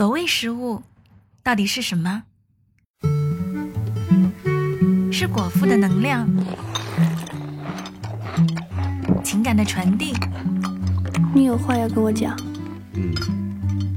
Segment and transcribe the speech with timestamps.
[0.00, 0.82] 所谓食物，
[1.42, 2.22] 到底是什么？
[5.12, 6.26] 是果腹的能量，
[9.22, 10.14] 情感的传递，
[11.34, 12.34] 你有话要跟我讲？
[12.94, 13.12] 嗯，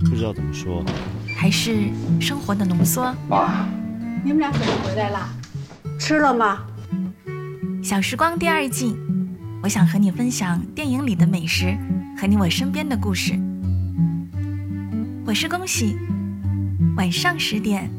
[0.02, 0.84] 不知道怎么说。
[1.38, 1.88] 还是
[2.20, 3.16] 生活的浓缩？
[3.30, 3.66] 爸，
[4.26, 5.30] 你们俩怎么回来了？
[5.98, 6.66] 吃了吗？
[7.82, 8.98] 小时光第二季，
[9.64, 11.78] 我想和你分享电影里的美食
[12.20, 13.40] 和你我身边的故事。
[15.33, 15.97] 我是恭喜，
[16.97, 17.91] 晚上十点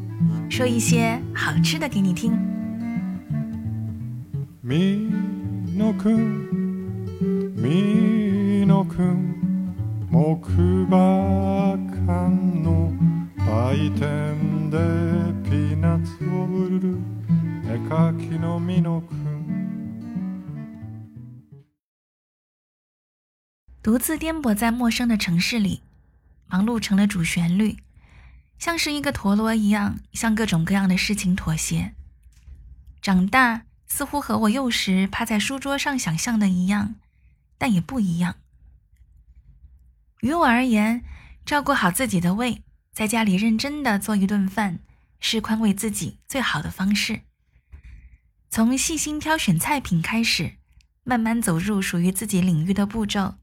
[0.50, 2.34] 说一些好吃的给你听。
[4.62, 5.10] み
[5.76, 6.48] のくん
[7.56, 9.36] みのくん
[10.12, 10.52] 木
[10.88, 12.30] 馬館
[12.62, 12.92] の
[13.38, 14.78] 売店で
[15.50, 16.98] ピーナッツを売る
[17.66, 19.30] 絵描きのみのくん
[23.82, 25.82] 独自颠簸在陌生的城市里，
[26.55, 27.79] 忙碌成了主旋律，
[28.61, 31.95] 像是一个陀螺一样，向各种各样的事情妥协。
[33.03, 36.95] 长大似乎和我幼时趴在书桌上想象的一样，
[37.59, 38.37] 但也不一样。
[40.21, 41.03] 于我而言，
[41.45, 44.79] 照顾好自己的胃，在家里认真的做一顿饭，
[45.19, 47.23] 是宽慰自己最好的方式。
[48.49, 50.53] 从细心挑选菜品开始，
[51.03, 53.35] 慢慢走入属于自己领域的步骤。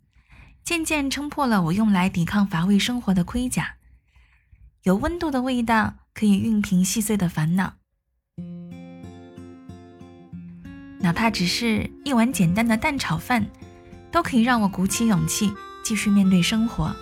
[0.65, 3.77] 渐渐撑破了我用来抵抗乏味生活的盔甲。
[4.83, 7.75] 有温度的味道可以熨平细碎的烦恼，
[11.01, 13.47] 哪怕只是一碗简单的蛋炒饭，
[14.11, 15.53] 都可以让我鼓起勇气
[15.85, 16.95] 继续面对生活。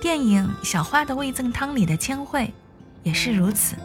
[0.00, 2.52] 电影《小花的味增汤》里的千惠
[3.02, 3.76] 也是如此。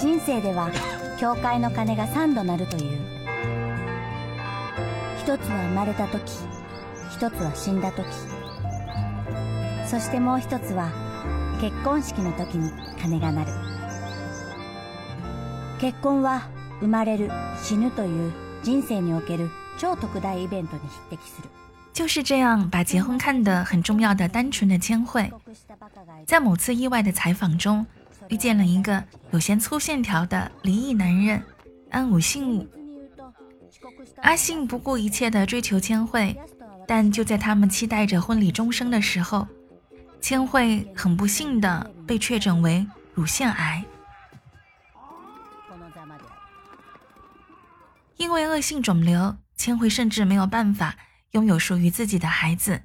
[0.00, 0.70] 人生では
[1.18, 3.19] 教会の鐘が三度鳴るという。
[5.21, 6.19] 一つは生まれた時
[7.11, 8.07] 一つは死んだ時
[9.87, 10.89] そしてもう一つは
[11.61, 13.51] 結婚式の時に鐘が鳴る
[15.79, 16.49] 結婚は
[16.79, 17.29] 生まれる
[17.61, 18.33] 死ぬという
[18.63, 21.49] 人生における超特大イベントに匹敵する
[21.93, 25.31] 就是这样，把结婚看得很重要的单纯的千惠，
[26.25, 27.85] 在某次意外的采访中，
[28.29, 31.43] 遇见了一个有些粗线条的离异男人
[31.91, 32.67] 安武信武。
[34.21, 36.35] 阿信不顾一切地追求千惠，
[36.87, 39.47] 但就在他们期待着婚礼终生的时候，
[40.19, 43.83] 千惠很不幸地被确诊为乳腺癌。
[48.17, 50.95] 因为恶性肿瘤，千惠甚至没有办法
[51.31, 52.83] 拥有属于自己的孩子。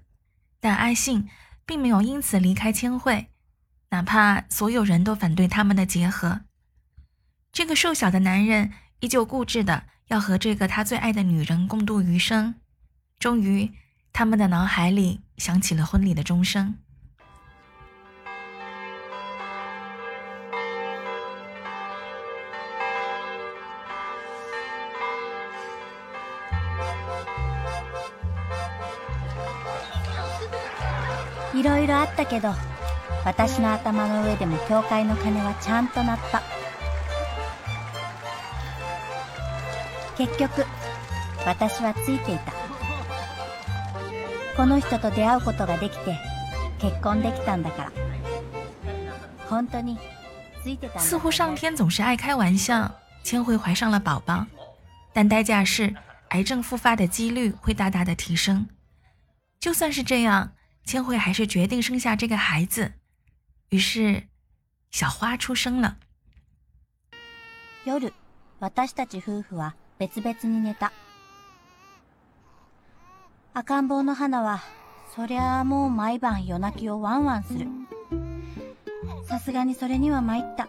[0.61, 1.29] 但阿信
[1.67, 3.27] 并没有因此离开千惠，
[3.91, 6.41] 哪怕所有人都反对他们的结合。
[7.53, 9.85] 这个瘦小的男人依旧固执的。
[10.08, 12.56] 要和这个他最爱的女人共度余生，
[13.20, 13.72] 终于，
[14.12, 16.74] 他们的脑海里响起了婚礼的钟声。
[31.54, 32.54] いろいろあったけど、
[33.24, 36.42] 私の頭の上でも教会の鐘はちゃんと鳴った。
[40.18, 40.66] 結局
[41.46, 42.54] 私はついていた
[44.56, 46.18] この人と出会うことができて
[46.80, 47.92] 結婚できたんだから
[49.48, 49.98] 本当に
[50.64, 52.92] ついてた似乎上天总是爱开玩笑
[53.24, 54.46] 千惠怀上了宝宝
[55.14, 55.96] 但代价是
[56.30, 58.68] 癌症复发的几率会大大的提升
[59.60, 60.54] 就算是这样
[60.86, 62.94] 千惠还是决定生下这个孩子
[63.70, 64.28] 于是
[64.90, 65.98] 小花出生了
[67.86, 68.12] 夜
[68.60, 70.92] 私たち夫婦は 別々に寝た。
[73.54, 74.60] 赤ん坊の花は、
[75.16, 77.68] そりゃあもう毎晩夜泣きをワンワンする。
[79.28, 80.68] さすがにそれには参った。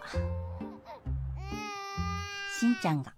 [2.58, 3.12] しんちゃんが。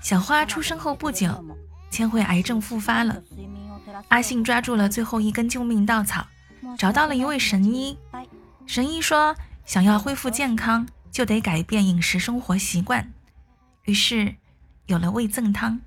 [0.00, 1.28] 小花出生后不久，
[1.90, 3.22] 千惠癌症复发了。
[4.08, 6.26] 阿信抓住了最后一根救命稻草，
[6.78, 7.98] 找到了一位神医。
[8.66, 10.86] 神医说，想要恢复健康。
[11.11, 13.11] 就得改变饮食生活习惯，
[13.83, 14.35] 于是
[14.85, 15.79] 有了味增汤。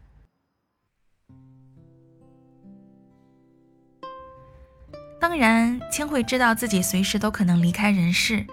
[5.20, 8.46] 当然，千惠知道自己随时都可能离开人世，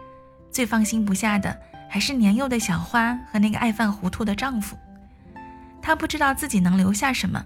[0.50, 1.60] 最放心不下的
[1.90, 4.78] 还是年幼的小花和那个爱犯糊涂的丈夫。
[5.82, 7.46] 她不知道自己能留下什么，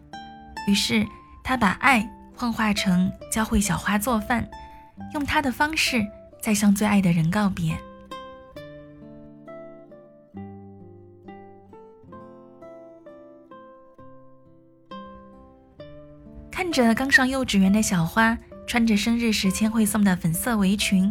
[0.68, 1.06] 于是
[1.44, 4.48] 她把爱幻化成教会小花做饭，
[5.14, 6.06] 用她的方式
[6.40, 7.76] 再向最爱的人告别。
[16.76, 18.38] 着刚上幼稚园的小花
[18.68, 21.10] 穿着生日时千惠送的粉色围裙，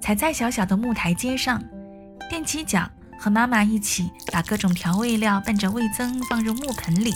[0.00, 1.60] 踩在小小的木台阶上，
[2.30, 2.88] 踮起脚
[3.18, 7.12] 和妈妈一起把各种调味料拌着味增放入木盆里，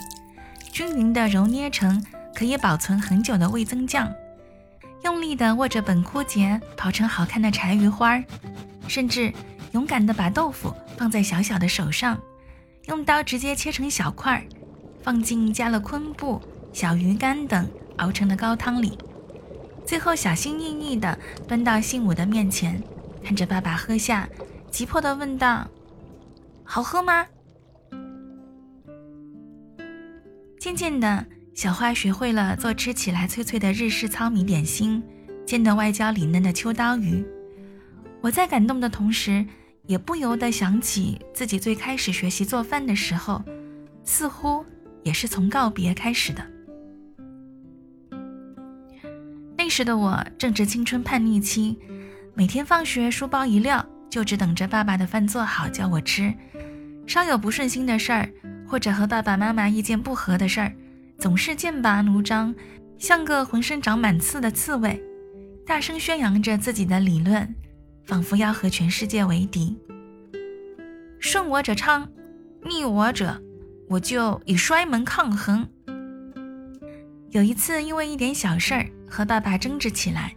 [0.72, 2.04] 均匀地揉捏成
[2.34, 4.12] 可以保存很久的味增酱。
[5.04, 8.24] 用力地握着本枯节刨成好看的柴鱼花儿，
[8.88, 9.32] 甚至
[9.70, 12.18] 勇敢地把豆腐放在小小的手上，
[12.86, 14.44] 用刀直接切成小块，
[15.04, 16.42] 放进加了昆布、
[16.76, 18.98] 小鱼干等熬成的高汤里，
[19.86, 21.18] 最后小心翼翼地
[21.48, 22.78] 端到信武的面前，
[23.24, 24.28] 看着爸爸喝下，
[24.70, 25.66] 急迫地问道
[26.62, 27.26] ：“好喝吗？”
[30.60, 31.24] 渐渐的。
[31.54, 35.02] 小花学会了做吃起来脆脆的日式糙米点心，
[35.46, 37.26] 煎的外焦里嫩的秋刀鱼。
[38.20, 39.42] 我在感动的同时，
[39.86, 43.42] 也不由得想起自己最开始学习做饭的时候，
[44.04, 44.62] 似乎
[45.04, 46.46] 也是从告别开始的。
[49.66, 51.76] 那时的我正值青春叛逆期，
[52.34, 56.32] 每天放学书包一撂，就只等着爸爸的饭做好叫我吃。
[57.04, 58.30] 稍有不顺心的事儿，
[58.64, 60.72] 或者和爸爸妈妈意见不合的事儿。
[61.18, 62.54] 总是剑拔弩张，
[62.96, 65.02] 像个浑身长满刺的刺猬，
[65.66, 67.52] 大声宣扬着自己的理论，
[68.04, 69.76] 仿佛要和全世界为敌。
[71.18, 72.08] 顺我者昌，
[72.62, 73.42] 逆我者，
[73.88, 75.68] 我就以摔门抗衡。
[77.30, 80.34] 有一次，因为一点小事儿和爸爸争执起来，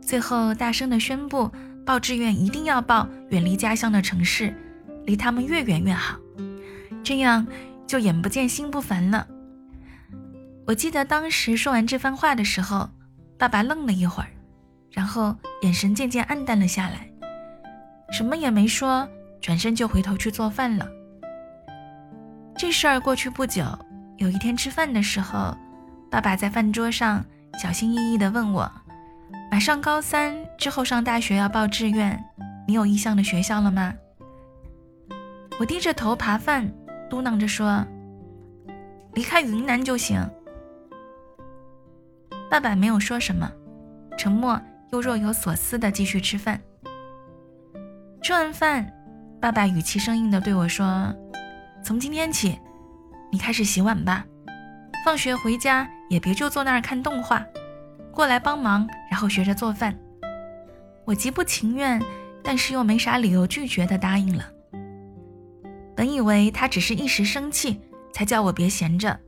[0.00, 1.50] 最后大声地宣布
[1.84, 4.54] 报志愿一定要报远离家乡的城市，
[5.04, 6.16] 离他们越远越好，
[7.02, 7.46] 这样
[7.86, 9.26] 就眼不见心不烦了。
[10.66, 12.90] 我记得当时说完这番话的时候，
[13.38, 14.28] 爸爸愣了一会儿，
[14.90, 17.08] 然后眼神渐渐暗淡了下来，
[18.10, 19.08] 什么也没说，
[19.40, 20.88] 转身就回头去做饭了。
[22.56, 23.64] 这事儿过去不久，
[24.16, 25.56] 有一天吃饭的时候，
[26.10, 27.24] 爸爸在饭桌上
[27.58, 28.70] 小心翼翼地问我
[29.50, 32.22] ：“马上高三之后上大学要报志愿，
[32.66, 33.94] 你有意向的学校了吗？”
[35.58, 36.70] 我低着头扒饭，
[37.08, 37.84] 嘟囔着说
[39.14, 40.20] ：“离开云南就行。”
[42.50, 43.50] 爸爸没有说什么，
[44.18, 44.60] 沉默
[44.92, 46.60] 又若有所思地继续吃饭。
[48.22, 48.92] 吃完饭，
[49.40, 51.10] 爸爸语气生硬地对我说
[51.82, 52.58] ：“从今天起，
[53.32, 54.24] 你开始洗碗吧。
[55.04, 57.44] 放学回家也别就坐那儿看动画，
[58.12, 59.98] 过来帮忙，然后学着做饭。”
[61.04, 62.02] 我极不情愿，
[62.42, 64.44] 但是又没啥理由拒绝的答应了。
[65.94, 67.80] 本以为他只是一时生气
[68.12, 69.18] 才叫我别闲着，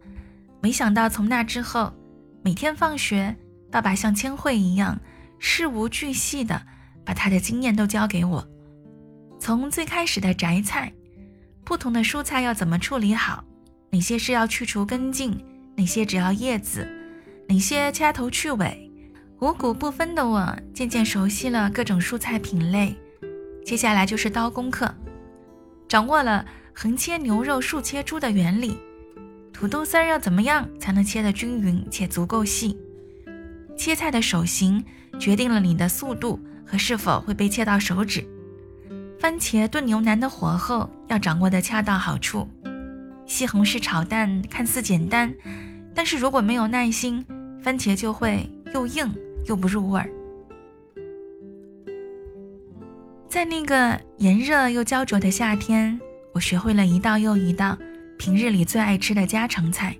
[0.60, 1.92] 没想到从那之后。
[2.40, 3.36] 每天放学，
[3.70, 4.98] 爸爸像千惠一样
[5.38, 6.62] 事无巨细的
[7.04, 8.48] 把他的经验都教给我。
[9.38, 10.92] 从最开始的摘菜，
[11.64, 13.44] 不同的蔬菜要怎么处理好，
[13.90, 15.38] 哪些是要去除根茎，
[15.78, 16.88] 哪些只要叶子，
[17.48, 18.90] 哪些掐头去尾，
[19.38, 22.96] 五谷不分的我渐渐熟悉了各种蔬菜品类。
[23.64, 24.92] 接下来就是刀工课，
[25.86, 26.44] 掌握了
[26.74, 28.76] 横切牛肉、竖切猪的原理。
[29.52, 32.76] 土豆丝儿要怎么样才能切得均匀且足够细？
[33.76, 34.84] 切菜的手型
[35.20, 38.26] 决定了你的速度和是否会被切到手指。
[39.20, 42.48] 番茄炖牛腩的火候要掌握得恰到好处。
[43.26, 45.34] 西红柿炒蛋看似简单，
[45.98, 47.26] 但是如果没有耐心，
[47.60, 49.12] 番茄就会又硬
[49.46, 50.08] 又不入味儿。
[53.28, 56.00] 在那个炎热又焦灼的夏天，
[56.32, 57.76] 我学会了一道又一道。
[58.16, 59.96] 平日里最爱吃的家常菜。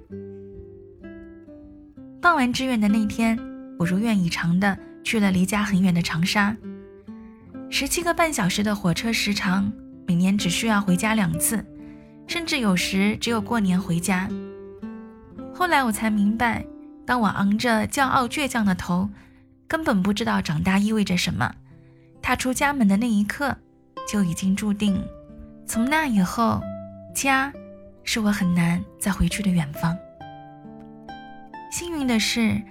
[2.22, 3.36] 报完志愿的那天，
[3.76, 6.56] 我如愿以偿的去了离家很远的长沙，
[7.70, 9.72] 十七个半小时的火车时长，
[10.06, 11.66] 每年只需要回家两次，
[12.28, 14.28] 甚至有时只有过年回家。
[15.58, 16.64] 后来我才明白，
[17.04, 19.10] 当我昂着骄傲倔强的头，
[19.66, 21.52] 根本不知道长大意味着什么。
[22.22, 23.56] 踏出家门的那一刻，
[24.08, 25.04] 就已经注定，
[25.66, 26.62] 从那以后，
[27.12, 27.52] 家。
[28.04, 29.98] 是我很难再回去的远方。
[31.72, 32.62] 幸运的是，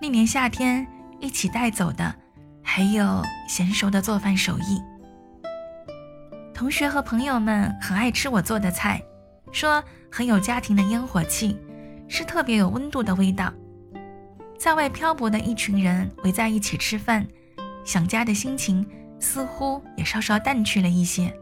[0.00, 0.86] 那年夏天
[1.20, 2.14] 一起带走的
[2.62, 4.80] 还有娴熟的做饭手艺。
[6.54, 9.02] 同学和朋友们很爱吃我做的菜，
[9.52, 11.56] 说很有家庭的烟火气，
[12.12, 13.50] 是特别有温度的味道。
[14.58, 17.26] 在外漂泊的一群人围在一起吃饭，
[17.84, 18.86] 想家的心情
[19.18, 21.34] 似乎也稍稍淡去了一些。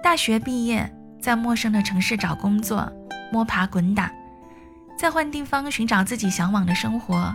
[0.00, 0.88] 大学毕业。
[1.20, 2.92] 在陌生的城市找工作，
[3.32, 4.12] 摸爬滚打，
[4.98, 7.32] 在换地方寻找自己向往的生活，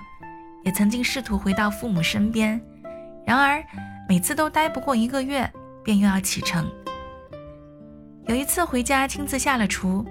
[0.65, 2.62] 也曾经试图回到父母身边，
[3.25, 3.63] 然而
[4.10, 5.50] 每次都待不过一个月，
[5.86, 6.69] 便又要启程。
[8.25, 10.05] 有一次回家亲自下了厨，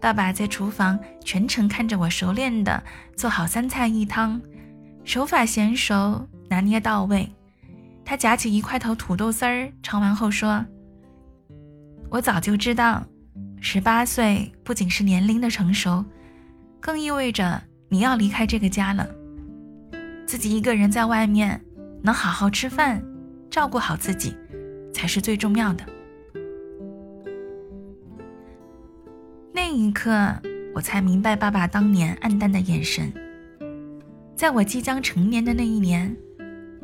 [0.00, 2.82] 爸爸在厨房全程看着我熟练的
[3.14, 4.40] 做好三菜一汤，
[5.04, 7.30] 手法娴熟，拿捏到位。
[8.02, 10.64] 他夹起一块头土豆丝儿，尝完后说
[12.08, 13.04] ：“我早就知道，
[13.60, 16.02] 十八岁不仅是年龄的成熟，
[16.80, 19.06] 更意味着你要离开这个家了。
[20.26, 21.60] 自己一个人在外面，
[22.02, 23.02] 能好好吃饭，
[23.50, 24.34] 照顾好自己，
[24.94, 25.84] 才是最重要的。”
[29.52, 30.32] 那一刻，
[30.74, 33.12] 我才明白爸爸当年暗淡的眼神。
[34.36, 36.16] 在我即将成年的那一年，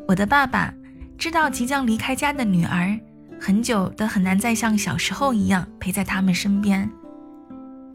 [0.07, 0.73] 我的爸爸
[1.17, 2.99] 知道即将离开家的女儿
[3.39, 6.89] 很久都很难再像小时候一样陪在他们身边，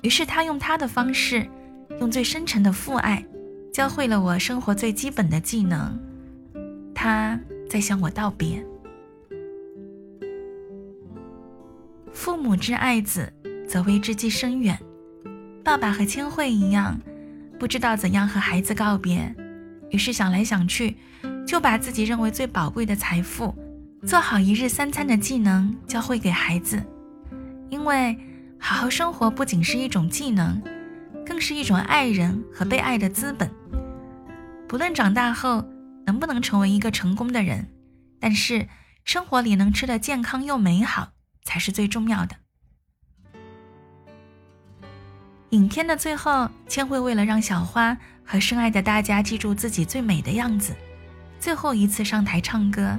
[0.02, 1.46] 于是他用他的方式，
[2.00, 3.24] 用最深沉的父爱，
[3.72, 5.98] 教会了我生活最基本的技能。
[6.94, 7.38] 他
[7.68, 8.64] 在向我道别。
[12.12, 13.32] 父母之爱子。
[13.72, 14.78] 则为之计深远。
[15.64, 17.00] 爸爸和千惠一样，
[17.58, 19.34] 不知道怎样和孩子告别，
[19.88, 20.94] 于是想来想去，
[21.46, 23.56] 就把自己认为最宝贵的财富——
[24.06, 26.84] 做好一日三餐的技能教会给孩子。
[27.70, 28.14] 因为
[28.58, 30.60] 好好生活不仅是一种技能，
[31.24, 33.50] 更是一种爱人和被爱的资本。
[34.68, 35.66] 不论长大后
[36.04, 37.66] 能不能成为一个成功的人，
[38.20, 38.68] 但是
[39.06, 41.12] 生活里能吃得健康又美好，
[41.42, 42.36] 才是最重要的。
[45.52, 47.94] 影片的最后，千惠为了让小花
[48.24, 50.74] 和深爱的大家记住自己最美的样子，
[51.38, 52.98] 最后一次上台唱歌。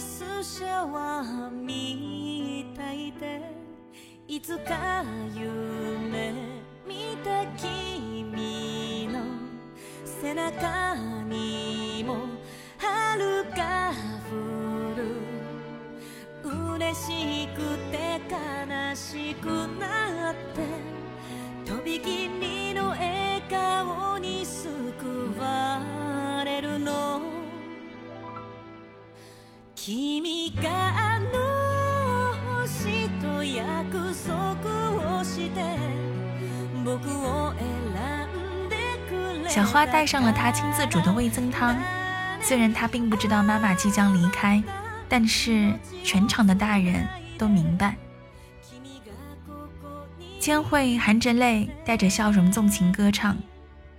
[0.00, 3.40] シャワーみたいで。
[4.28, 6.32] いつか夢
[6.86, 9.20] 見た君の
[10.04, 12.26] 背中にも
[12.76, 13.92] 春が
[14.30, 15.16] 降る。
[16.76, 17.56] 嬉しく
[17.90, 19.46] て悲しく
[19.80, 20.62] なって。
[21.64, 24.87] とびきりの笑顔に救わ
[29.87, 35.61] 君があの星と約束をして
[36.85, 37.67] 僕を選
[38.29, 38.75] んで
[39.09, 41.75] くれ小花带上了他亲自煮的味增汤，
[42.41, 44.63] 虽然他并不知道妈妈即将离开，
[45.09, 47.95] 但是全场的大人都明白。
[50.39, 53.37] 千惠含着泪，带着笑容纵情歌唱。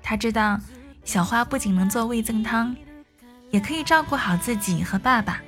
[0.02, 0.60] 他知道，
[1.04, 2.76] 小花不仅能做味增汤，
[3.50, 5.40] 也可以照顾好自己和爸爸。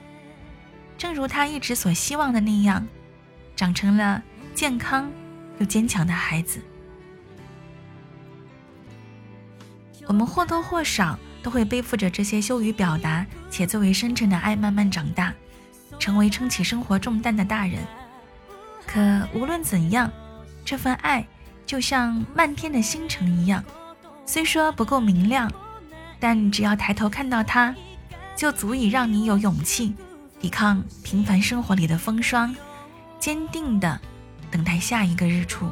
[1.02, 2.88] 正如他一直所希望的那样，
[3.56, 4.22] 长成了
[4.54, 5.12] 健康
[5.58, 6.62] 又坚强的孩子。
[10.06, 15.34] 我们或多或少都会背负着这些羞于表达且最为深沉的爱，慢慢长大，
[15.98, 17.80] 成为撑起生活重担的大人。
[18.86, 20.08] 可无论怎样，
[20.64, 21.26] 这份爱
[21.66, 23.64] 就像漫天的星辰一样，
[24.24, 25.52] 虽说不够明亮，
[26.20, 27.76] 但只要抬头看到它，
[28.36, 29.96] 就足以让你有勇气。
[30.42, 32.56] 抵抗平凡生活里的风霜，
[33.20, 34.00] 坚定的
[34.50, 35.70] 等待下一个日出。